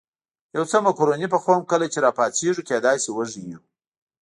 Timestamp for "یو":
0.55-0.63, 3.51-3.61